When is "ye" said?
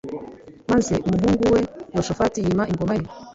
2.99-3.05